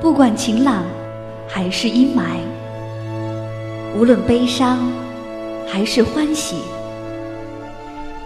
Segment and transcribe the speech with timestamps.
[0.00, 0.84] 不管晴朗
[1.48, 2.22] 还是阴霾，
[3.98, 4.78] 无论悲伤
[5.66, 6.56] 还是欢喜，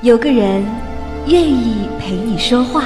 [0.03, 0.65] 有个人
[1.27, 2.85] 愿意陪你说话。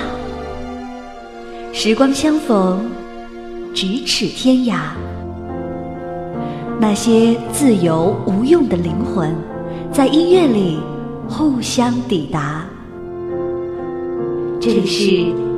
[1.72, 2.84] 时光相逢，
[3.74, 4.90] 咫尺天涯。
[6.78, 9.34] 那些自由无用的灵魂，
[9.90, 10.78] 在音乐里
[11.28, 12.66] 互相抵达。
[14.60, 15.10] 这里是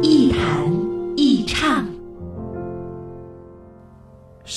[0.02, 0.38] 一弹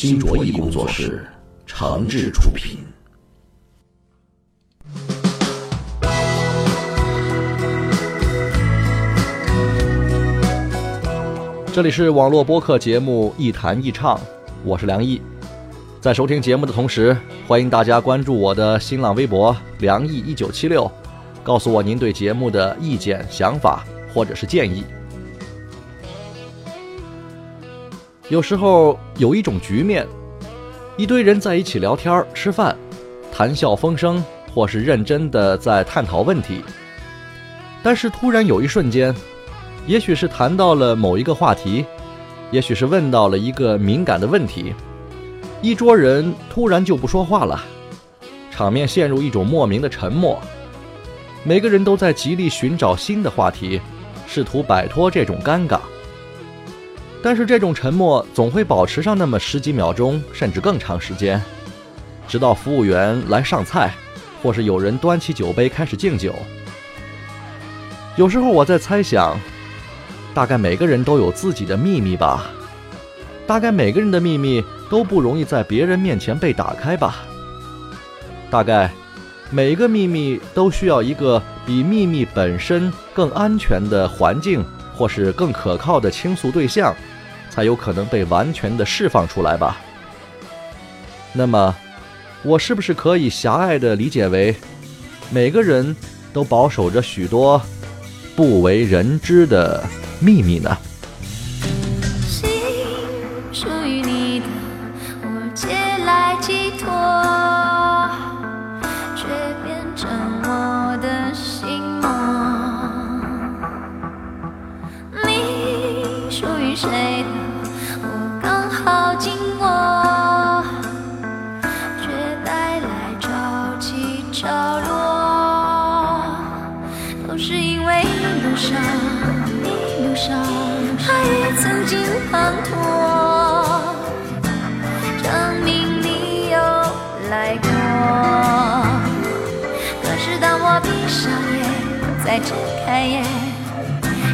[0.02, 1.28] 新卓艺工作室
[1.66, 2.78] 诚挚出品。
[11.74, 14.16] 这里是网络播客节目《一弹一唱》，
[14.64, 15.22] 我是梁毅。
[16.00, 17.14] 在收听节目的同时，
[17.46, 20.90] 欢迎大家关注我的新浪微博“梁毅一九七六”，
[21.44, 24.86] 告诉我您对节目的意见、想法或者是建议。
[28.30, 30.08] 有时候有一种局面，
[30.98, 32.78] 一堆人在一起聊天、吃饭，
[33.32, 34.24] 谈笑风生，
[34.54, 36.62] 或是认真的在探讨问题，
[37.82, 39.14] 但是突然有一瞬间。
[39.88, 41.84] 也许是谈到了某一个话题，
[42.52, 44.76] 也许是问到了一个敏感的问题，
[45.64, 47.60] 一桌人突然就不说话了，
[48.52, 50.40] 场面陷入一种莫名的沉默。
[51.44, 53.82] 每个人都在极力寻找新的话题，
[54.28, 55.80] 试图摆脱这种尴尬。
[57.22, 61.42] 但是这种沉默总会保持上那么十几秒钟，甚至更长时间，
[62.28, 63.94] 直到服务员来上菜，
[64.42, 66.34] 或是有人端起酒杯开始敬酒。
[68.16, 69.38] 有时候我在猜想。
[70.32, 72.46] 大概每个人都有自己的秘密吧，
[73.48, 77.26] 大概每个人的秘密都不容易在别人面前被打开吧，
[78.50, 78.92] 大概
[79.50, 84.64] 每个秘密都需要一个比秘密本身更安全的环境，
[85.00, 86.94] 或是更可靠的倾诉对象，
[87.50, 89.78] 才有可能被完全的释放出来吧。
[91.32, 91.74] 那么，
[92.44, 94.54] 我是不是可以狭隘的理解为，
[95.30, 95.96] 每个人
[96.34, 97.62] 都保守着许多
[98.36, 99.82] 不为人知的？
[100.20, 100.78] 秘密呢？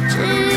[0.08, 0.55] 只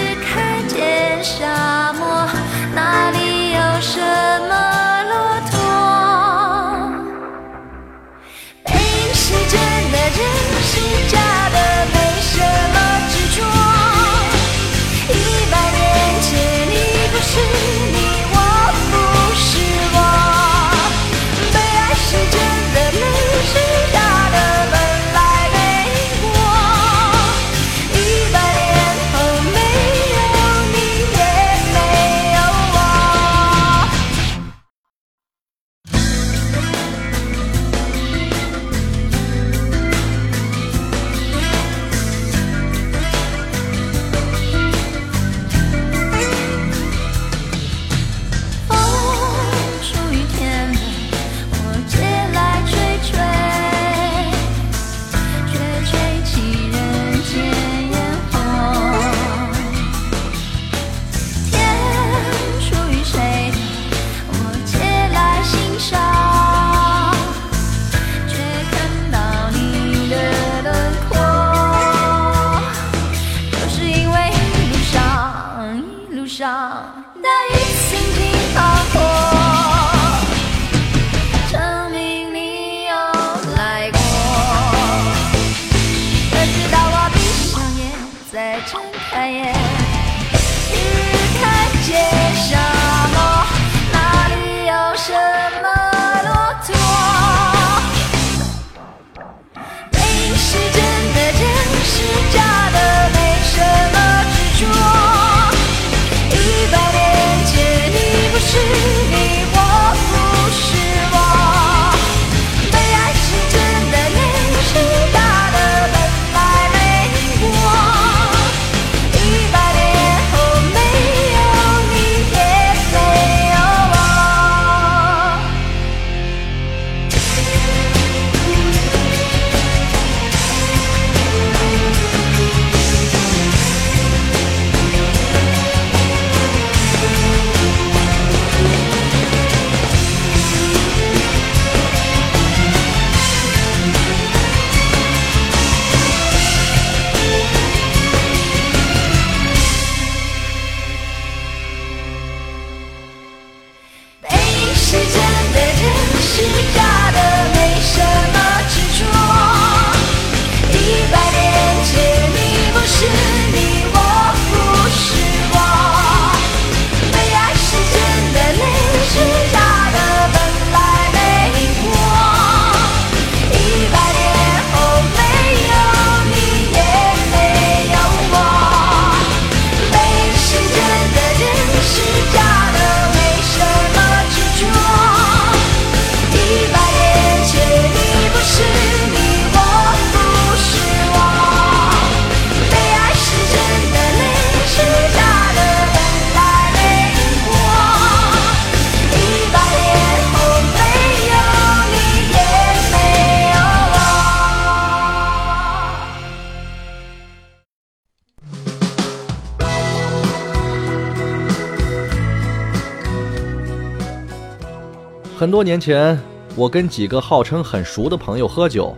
[215.50, 216.16] 很多年前，
[216.56, 218.96] 我跟几个号称很熟的朋友喝酒，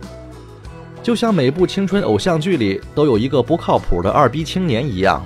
[1.02, 5.24] 就像每部青春偶像剧里都有一个不靠谱的二逼青年一样。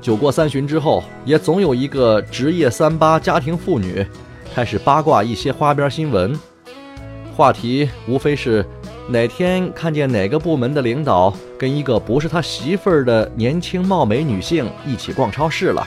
[0.00, 4.04] 酒过三巡之后，也总有一个职业三八家庭妇女
[4.52, 6.36] 开始八卦一些花边新闻，
[7.36, 8.66] 话题无非是
[9.08, 15.86] 哪天看见哪个部门的领导跟一个不是他媳妇儿的年轻貌美女性一起逛超市了。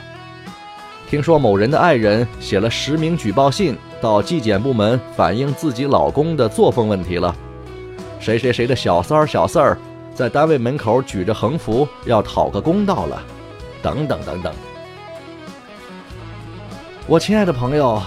[1.10, 7.34] 听说某人的爱人写了实名举报信到纪检部门反映自己老公的作风问题了。
[8.20, 9.78] 谁谁谁的小三儿小四儿
[10.14, 13.24] 在单位门口举着横幅要讨个公道了，
[13.82, 14.54] 等等等等。
[17.06, 18.02] 我亲爱的朋友，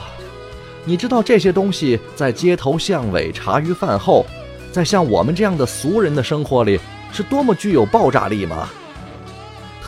[0.85, 4.27] 你知道这些东西在街头巷尾、茶余饭后，
[4.71, 6.79] 在像我们这样的俗人的生活里，
[7.13, 8.69] 是多么具有爆炸力吗？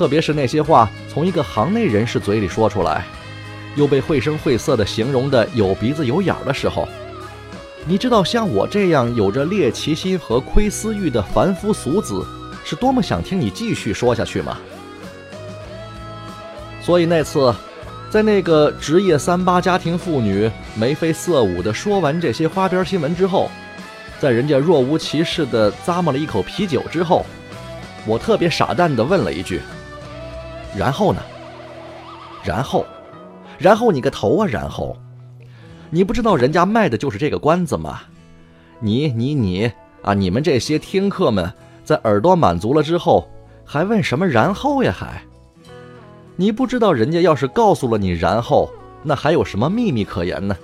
[0.03, 3.05] 特别是那些话从一个行内人士嘴里说出来，
[3.77, 6.89] 又被绘声绘色地形容的有鼻子有眼儿的时候，
[7.87, 12.27] 你知道像我这样有着猎奇心和窥私欲的凡夫俗子，
[12.65, 14.59] 是多么想听你继续说下去吗？
[16.81, 17.55] 所以那次，
[18.11, 23.49] 在那个职业三八家庭妇女眉飞色舞地说完这些花边新闻之后，
[24.19, 27.25] 在人家若无其事地咂摸了一口啤酒之后，
[28.05, 29.61] 我特别傻蛋地问了一句。
[30.77, 31.21] 然后呢？
[32.45, 32.85] 然后，
[33.59, 34.47] 然后你个头啊！
[34.47, 34.97] 然后，
[35.91, 38.01] 你不知道人家卖的就是这个关子吗？
[38.81, 39.71] 你你你
[40.03, 40.13] 啊！
[40.13, 41.53] 你们这些听客们，
[41.85, 43.29] 在耳朵满足了之后，
[43.65, 44.93] 还问什么然后呀？
[44.93, 45.23] 还，
[46.35, 48.69] 你不知道人家要是告诉了你然后，
[49.05, 50.57] 那还有什么秘密可言呢？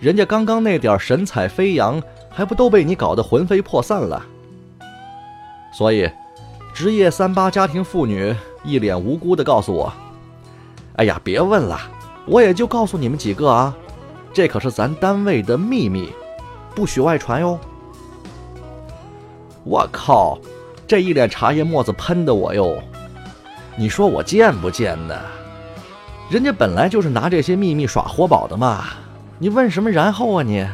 [0.00, 4.20] 人家刚刚那点神采飞扬，还不都被你搞得魂飞魄散了？
[5.72, 6.10] 所以，
[6.74, 8.34] 职业三八家庭妇女。
[8.66, 9.92] 一脸无辜地告诉我
[10.96, 11.80] ：“哎呀，别问了，
[12.26, 13.72] 我也就告诉你们几个啊，
[14.32, 16.12] 这可是咱单位的秘密，
[16.74, 17.58] 不许外传哟。”
[19.62, 20.38] 我靠，
[20.86, 22.76] 这一脸茶叶沫子喷的我哟！
[23.76, 25.14] 你说我贱不贱呢？
[26.28, 28.84] 人家本来就是拿这些秘密耍活宝的嘛，
[29.38, 30.66] 你问什么然后啊你？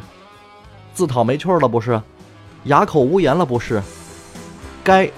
[0.95, 2.01] 自讨没趣了不是？
[2.65, 3.83] 哑口无言了不是？
[4.83, 5.11] 该。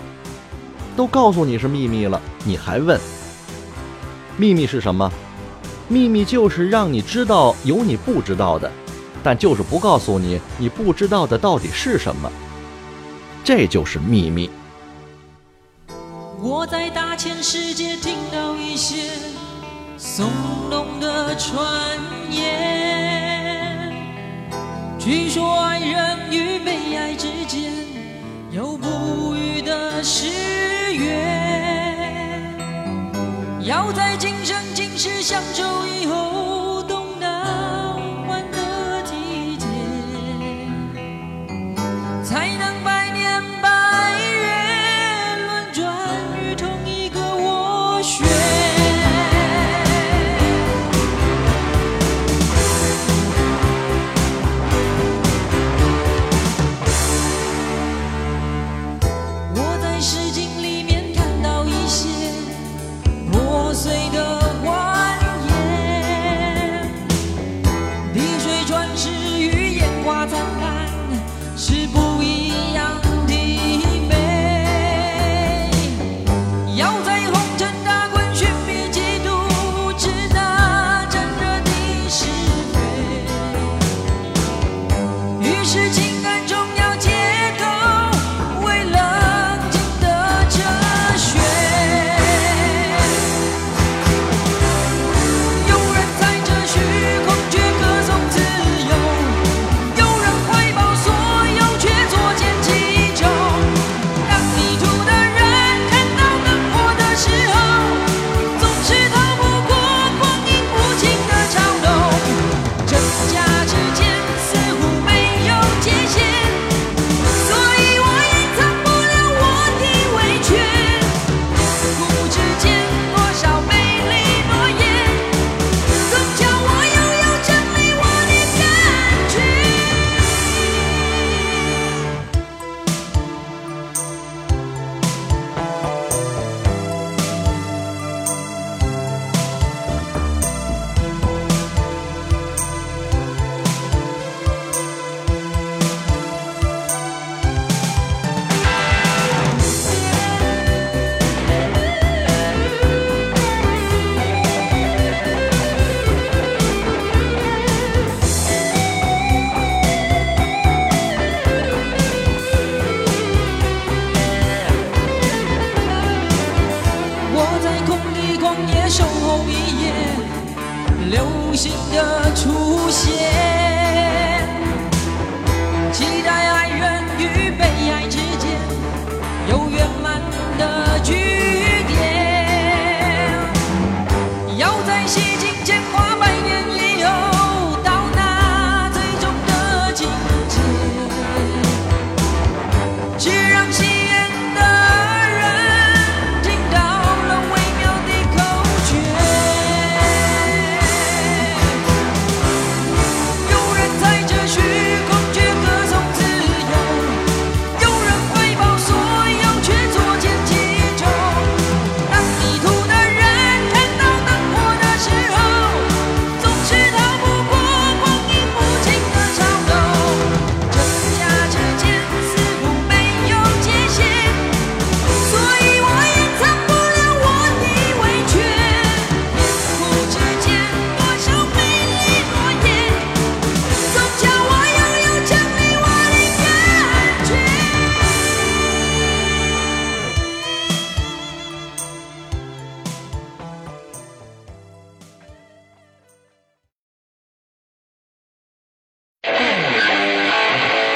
[0.97, 2.99] 都告诉你是秘密了，你还问？
[4.37, 5.11] 秘密是什么？
[5.89, 8.73] 秘密就是让你知道有你不知道的，
[9.23, 12.31] 但就是不告诉你你不知道的到底是什么。
[13.45, 14.49] 这就是秘密。
[16.41, 19.13] 我在大千世界听到一些
[19.99, 20.29] 耸
[20.71, 21.99] 动的传
[22.31, 23.93] 言，
[24.99, 27.74] 据说爱人与被爱之间
[28.55, 30.29] 有不渝的誓
[30.95, 31.11] 约。
[33.65, 36.04] 要在今生今世相守以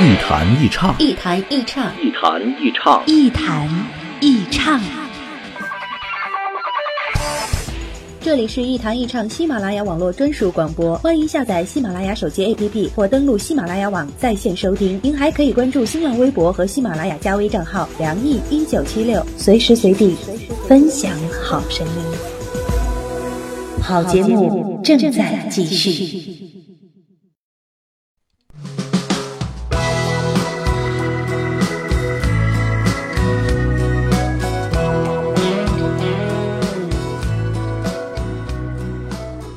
[0.00, 3.68] 一弹一唱，一弹一唱，一弹一唱，一弹
[4.20, 4.80] 一唱。
[8.20, 15.00] 这里是一弹一唱喜马拉雅网络专属广播，欢迎下载喜马拉雅手机 APP 或登录喜马拉雅网在线收听。
[15.02, 20.14] 您还可以关注新浪微博和喜马拉雅加微账号“梁毅一九七六”，随时随地
[20.68, 21.10] 分享
[21.42, 21.92] 好声音。
[23.82, 26.38] 好节目正在继续。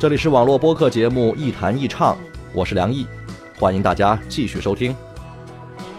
[0.01, 2.15] 这里是网络播客节目《一谈一唱》，
[2.55, 3.05] 我是梁毅，
[3.60, 4.96] 欢迎大家继续收听。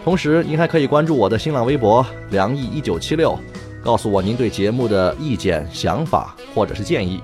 [0.03, 3.39] 同时，您还可以关注我的新浪微博“梁毅一九七六”，
[3.81, 7.21] 告诉我您对节目的意见、想法或者是建议。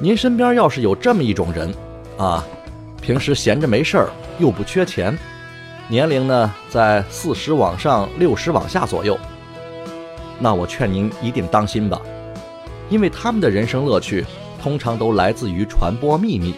[0.00, 1.70] 您身边要是有这么一种人，
[2.16, 2.42] 啊，
[3.02, 5.14] 平时闲着没事儿，又不缺钱，
[5.86, 9.18] 年龄呢在四十往上、六十往下左右，
[10.38, 12.00] 那我劝您一定当心吧。
[12.88, 14.24] 因为他们的人生乐趣
[14.62, 16.54] 通常都来自于传播秘密。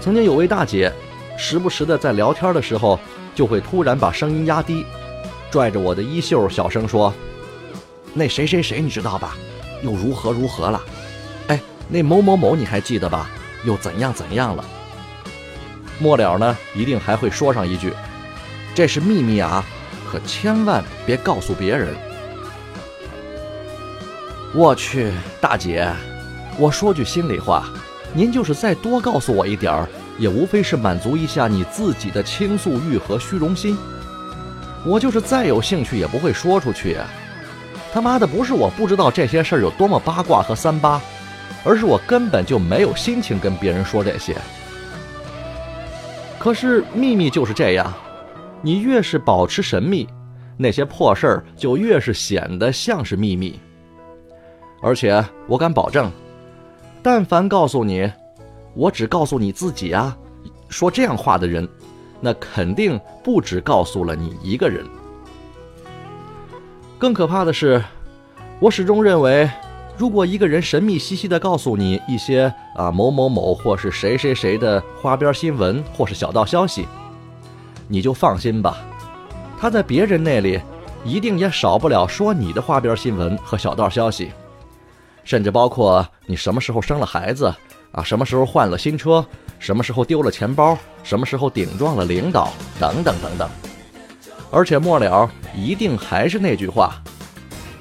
[0.00, 0.92] 曾经有位大姐，
[1.38, 2.98] 时不时的在聊天的时候，
[3.34, 4.84] 就会突然把声音压低，
[5.50, 7.12] 拽着我的衣袖，小声说
[8.12, 9.36] ：“那谁谁谁你知道吧？
[9.82, 10.80] 又如何如何了？
[11.48, 13.30] 哎，那某某某你还记得吧？
[13.64, 14.64] 又怎样怎样了？”
[15.98, 17.92] 末了呢，一定还会说上一句
[18.74, 19.64] ：“这是秘密啊，
[20.10, 21.94] 可千万别告诉别人。”
[24.54, 25.90] 我去，大姐，
[26.58, 27.64] 我说句心里话，
[28.12, 33.74] 您就是再多告诉我一点儿，也无非是满足一下你自己的倾诉欲和虚荣心。
[34.84, 37.06] 我就是再有兴趣，也不会说出去呀。
[37.94, 41.00] 他妈的，不是我不知道这些事儿有多么八卦和三八，
[41.64, 44.36] 而是我根本就没有心情跟别人说这些。
[46.38, 47.90] 可是秘密就是这样，
[48.60, 50.06] 你越是保持神秘，
[50.58, 53.58] 那些破事儿就越是显得像是秘密。
[54.82, 56.10] 而且我敢保证，
[57.02, 58.10] 但凡告诉你，
[58.74, 60.16] 我只告诉你自己啊，
[60.68, 61.66] 说这样话的人，
[62.20, 64.84] 那肯定不只告诉了你一个人。
[66.98, 67.82] 更可怕的是，
[68.58, 69.48] 我始终认为，
[69.96, 76.88] 如果一个人神秘兮兮的告诉你一些啊某某某或是谁谁谁的花边新闻或是小道消息，
[77.86, 78.78] 你就放心吧，
[79.60, 80.60] 他在别人那里
[81.04, 84.32] 一定也少不了说你的花边新闻和小道消息。
[85.24, 87.52] 甚至包括你什么时候生了孩子
[87.92, 89.24] 啊，什么时候换了新车，
[89.58, 93.48] 什么时候丢了钱包，什么时候顶撞了领导，等等等等。
[94.50, 97.02] 而且末了一定还是那句话，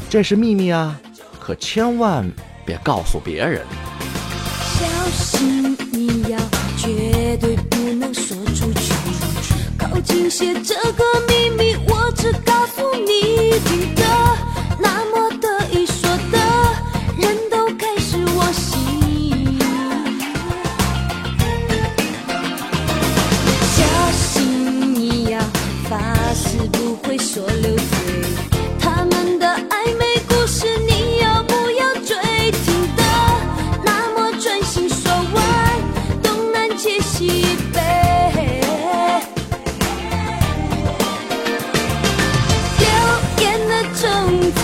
[0.09, 0.99] 这是秘密啊，
[1.39, 2.29] 可千万
[2.65, 3.65] 别告诉别人。
[4.79, 6.37] 小心你要
[6.77, 8.93] 绝对不能说出去，
[9.77, 14.03] 靠近些这个秘密，我只告诉你听的，
[44.29, 44.60] long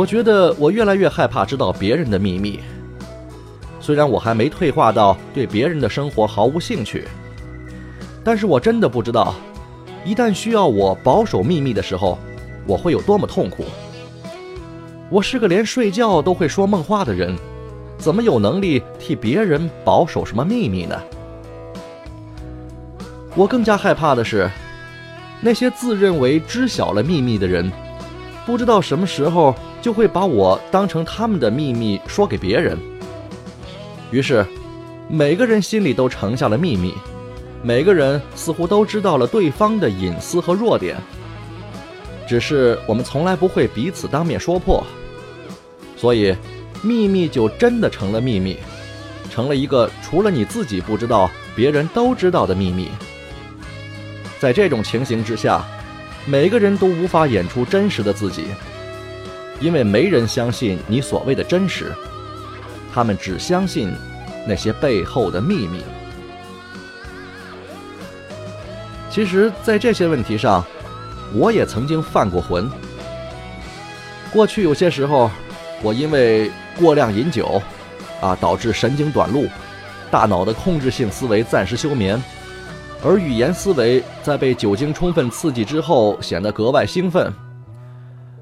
[0.00, 2.60] 我觉得我越来越害怕知道别人的秘密。
[3.80, 7.06] 虽然我还没退化到对别人的生活毫无兴趣，
[8.24, 9.34] 但是我真的不知道，
[10.02, 12.16] 一旦需要我保守秘密的时候，
[12.66, 13.66] 我会有多么痛苦。
[15.10, 17.36] 我是个连睡觉都会说梦话的人，
[17.98, 20.98] 怎么有能力替别人保守什么秘密呢？
[23.34, 24.50] 我更加害怕的是，
[25.42, 27.70] 那些自认为知晓了秘密的人，
[28.46, 32.78] 不知道什么时候就会把我当成他们的秘密说给别人。
[34.10, 34.44] 于是，
[35.08, 36.94] 每个人心里都盛下了秘密，
[37.62, 40.96] 每个人似乎都知道了对方的隐私和弱点，
[42.26, 44.84] 只是我们从来不会彼此当面说破，
[45.96, 46.34] 所以
[46.82, 48.56] 秘密就真的成了秘密，
[49.30, 52.88] 成了一个除了你自己不知道，别人都知道的秘密。
[54.38, 55.64] 在这种情形之下，
[56.26, 58.46] 每个人都无法演出真实的自己，
[59.60, 61.92] 因为没人相信你所谓的真实，
[62.92, 63.92] 他们只相信
[64.46, 65.82] 那些背后的秘密。
[69.10, 70.64] 其实，在这些问题上，
[71.34, 72.70] 我也曾经犯过浑。
[74.32, 75.30] 过去有些时候，
[75.82, 77.60] 我因为过量饮酒，
[78.20, 79.46] 啊，导致神经短路，
[80.10, 82.22] 大脑的控制性思维暂时休眠。
[83.02, 87.32] 而语言思维在被酒精充分刺激之后，显得格外兴奋。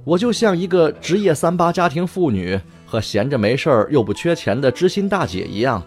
[0.08, 5.82] 我就像一个职业三八家庭妇女和闲着没事儿又不缺钱的知心大姐一样，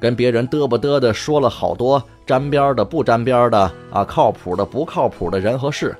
[0.00, 5.96] 跟别人嘚啵嘚的说了好多沾边的、不沾边的啊，靠谱的、不靠谱的人和事，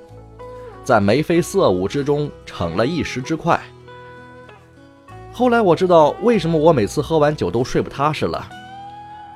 [0.83, 3.61] 在眉飞色舞之中逞了一时之快。
[5.33, 8.45] 后来我知道为什么我每次喝完酒都睡不踏实了。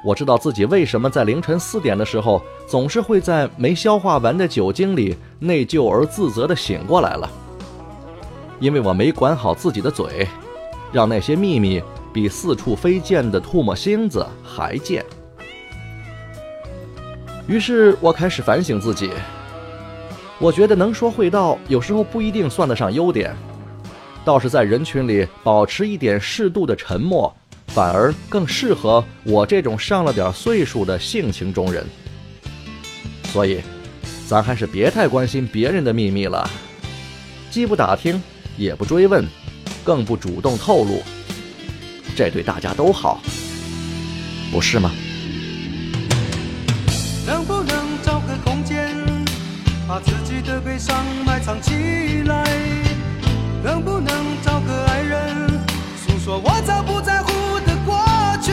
[0.05, 7.31] 我知道自己为什么在凌晨四点的时候，总是会在没消化完的酒精里内疚而自责的醒过来了。
[8.61, 10.29] 因为我没管好自己的嘴，
[10.93, 15.05] 让那些秘密比四处飞溅的唾沫星子还贱。
[17.49, 19.11] 于是我开始反省自己。
[20.39, 23.35] 我觉得能说会道，有时候不一定算得上优点，
[24.25, 27.35] 倒是在人群里保持一点适度的沉默。
[27.67, 31.87] 反而更适合我这种上了点岁数的性情中人，
[33.27, 33.61] 所以，
[34.27, 36.51] 咱还是别太关心别人的秘密了，
[37.49, 38.21] 既不打听，
[38.61, 39.27] 也不追问，
[39.83, 41.03] 更不主动透露，
[42.15, 43.19] 这对大家都好，
[44.53, 44.91] 不是吗？
[47.27, 48.95] 能不能找个空间
[49.89, 51.73] 把自己的悲伤埋藏起
[52.27, 52.45] 来？
[53.65, 55.49] 能不能找个爱人
[55.97, 58.05] 诉说我早不在乎的过
[58.43, 58.53] 去？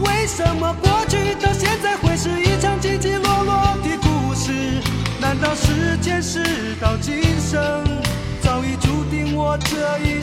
[0.00, 4.52] 为什么过去到现在会是一场起起落落的故事？
[5.20, 7.37] 难道时间是道机？
[9.48, 10.17] 我这一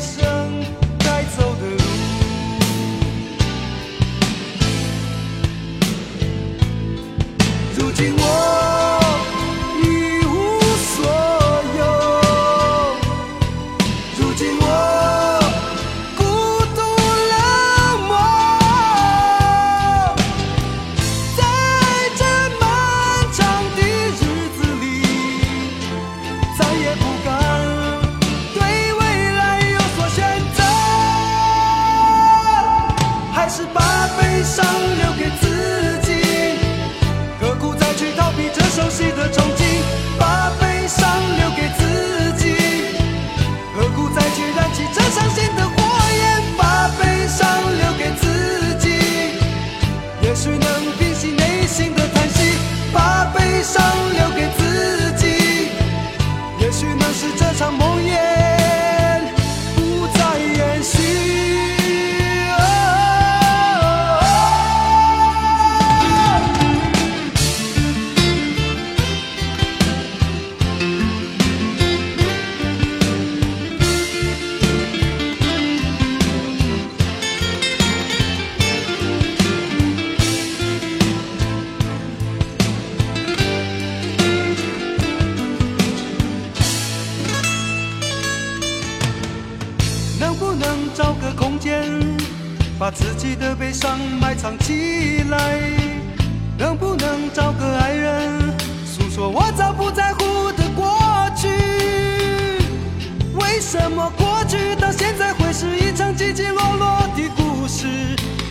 [106.26, 107.86] 起起落落的故事？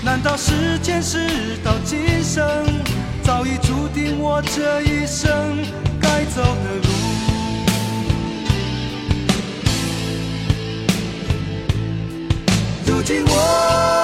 [0.04, 2.44] 难道是前世到今生，
[3.22, 5.58] 早已注定我这一生
[6.00, 6.88] 该走的路？
[12.86, 14.03] 如今我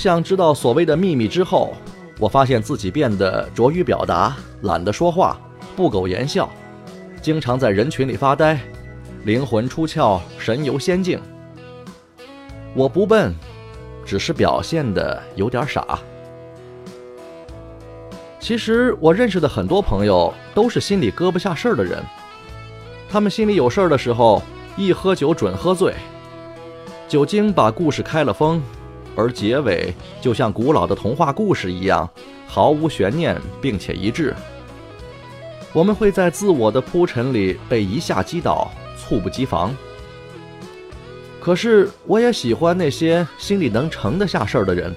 [0.00, 1.74] 像知道所谓的秘密之后，
[2.18, 5.38] 我发现自己变得拙于表达，懒得说话，
[5.76, 6.48] 不苟言笑，
[7.20, 8.58] 经常在人群里发呆，
[9.24, 11.20] 灵魂出窍，神游仙境。
[12.74, 13.34] 我不笨，
[14.02, 15.98] 只是表现的有点傻。
[18.38, 22.02] 其实我认识的很多朋友都是心里搁不下事儿的人，
[23.10, 24.42] 他们心里有事儿的时候，
[24.78, 25.92] 一喝酒准喝醉，
[27.06, 28.62] 酒精把故事开了封。
[29.16, 32.08] 而结尾就像古老的童话故事一样，
[32.46, 34.34] 毫无悬念，并且一致。
[35.72, 39.74] 我们会在自我的铺陈里被一下击倒，猝不及防。
[41.40, 44.94] 可是，我也喜欢那些心里能盛得下事儿的人。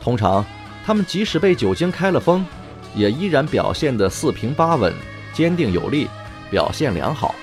[0.00, 0.44] 通常，
[0.84, 2.46] 他们即使被酒精开了封，
[2.94, 4.92] 也依然表现得四平八稳、
[5.32, 6.08] 坚定有力，
[6.50, 7.34] 表现良好。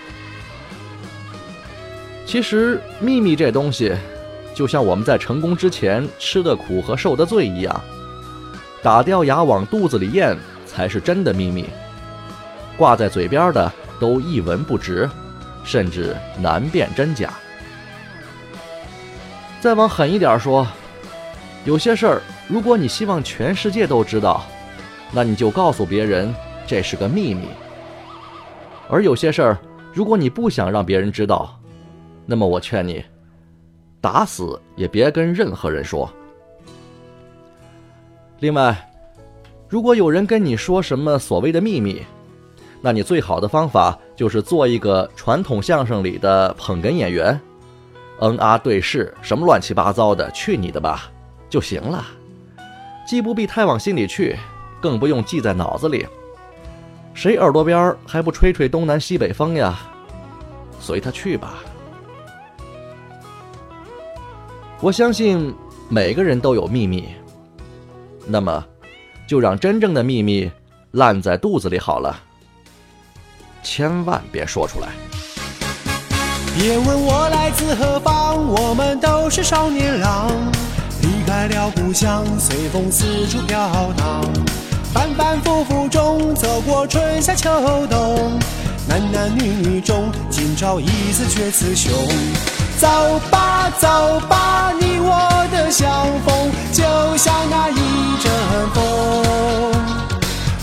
[2.25, 3.93] 其实，秘密这东西。
[4.57, 7.79] 就像我们在成功之前吃的苦和受的罪一样，
[8.81, 11.65] 打掉牙往肚子里咽才是真的秘密，
[12.75, 15.07] 挂在嘴边的都一文不值，
[15.63, 17.31] 甚至难辨真假。
[19.61, 20.65] 再往狠一点说，
[21.63, 24.43] 有些事儿，如果你希望全世界都知道，
[25.11, 26.33] 那你就告诉别人
[26.65, 27.45] 这是个秘密。
[28.89, 29.57] 而有些事儿，
[29.93, 31.59] 如果你不想让别人知道，
[32.25, 33.05] 那么我劝你，
[34.07, 36.09] 打死也别跟任何人说。
[38.39, 38.89] 另外，
[39.67, 42.01] 如果有人跟你说什么所谓的秘密，
[42.79, 47.37] 那你最好的方法就是做一个传统相声里的捧哏演员，
[48.19, 51.11] 嗯啊对视，什么乱七八糟的，去你的吧，
[51.49, 52.05] 就行了。
[53.05, 54.37] 既不必太往心里去，
[54.81, 56.07] 更不用记在脑子里。
[57.13, 59.77] 谁耳朵边还不吹吹东南西北风呀？
[60.79, 61.55] 随他去吧。
[64.79, 65.53] 我相信
[65.89, 67.09] 每个人都有秘密，
[68.27, 68.63] 那么
[69.27, 70.51] 就让真正的秘密
[70.91, 72.15] 烂在肚子里好了，
[73.63, 74.89] 千万别说出来。
[76.55, 80.29] 别问我来自何方，我们都是少年郎，
[81.01, 84.23] 离开了故乡，随风四处飘荡。
[84.93, 87.49] 反反复复中走过春夏秋
[87.87, 88.39] 冬，
[88.87, 91.91] 男男女女中今朝一次决雌雄。
[92.79, 92.87] 走
[93.31, 93.87] 吧走
[94.29, 95.89] 吧，你我的相
[96.25, 96.83] 逢就
[97.17, 98.31] 像那一阵
[98.73, 98.77] 风。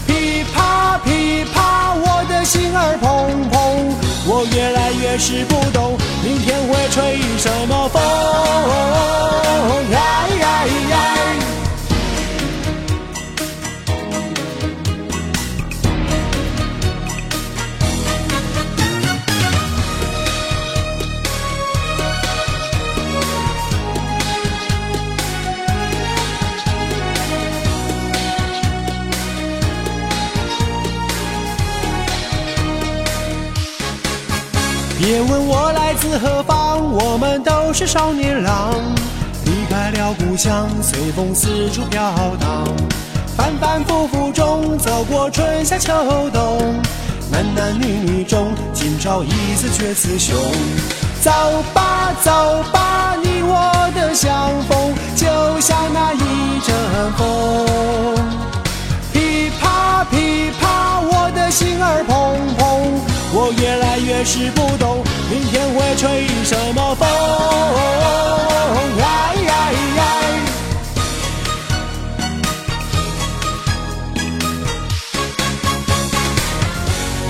[0.07, 3.05] 噼啪噼啪，我的心儿砰
[3.51, 3.57] 砰，
[4.27, 8.01] 我越来越是不懂，明天会吹什么风？
[9.91, 9.97] 哎
[10.41, 10.95] 呀呀！
[35.07, 38.73] 别问我来自何方，我们都是少年郎，
[39.45, 42.01] 离开了故乡，随风四处飘
[42.41, 42.65] 荡。
[43.37, 45.93] 反反复复中走过春夏秋
[46.31, 46.75] 冬，
[47.31, 50.35] 男男女女中今朝一次决雌雄。
[51.21, 51.31] 走
[51.75, 52.31] 吧走
[52.73, 55.27] 吧，你我的相逢就
[55.61, 56.75] 像那一阵
[57.19, 58.17] 风。
[59.13, 67.05] 噼啪噼啪，我的心儿砰砰，我越来越是不懂，明天会吹什么风？
[68.97, 69.03] 哎
[69.49, 70.01] 哎哎！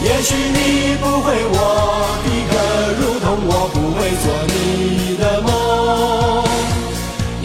[0.04, 1.58] 也许你不会我
[2.22, 2.54] 的歌，
[3.00, 5.48] 如同我不会做你的梦。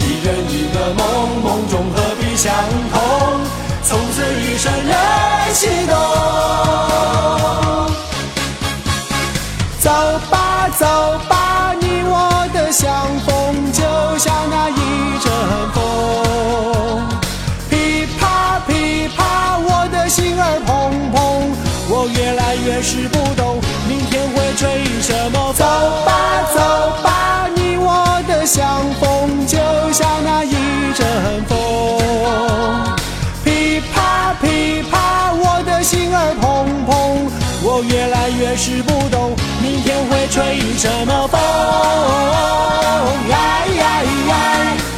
[0.22, 1.00] 人一个梦，
[1.42, 2.52] 梦中何必相
[2.92, 2.94] 同？
[3.82, 4.92] 从此一生任
[5.54, 6.39] 心动。
[10.80, 10.86] 走
[11.28, 13.82] 吧，你我的相逢就
[14.16, 14.72] 像那一
[15.20, 15.30] 阵
[15.74, 15.78] 风。
[17.68, 21.52] 噼啪噼啪，我的心儿砰砰，
[21.90, 25.52] 我越来越是不懂，明天会吹什么？
[25.52, 25.66] 走
[26.06, 26.08] 吧
[26.54, 26.58] 走
[27.02, 29.58] 吧，你我的相逢就
[29.92, 30.54] 像那一
[30.94, 31.52] 阵风。
[33.44, 37.28] 噼啪噼啪，我的心儿砰砰，
[37.62, 41.40] 我越来越是不懂明天会吹什么风
[43.28, 44.89] 呀咦呀咦呀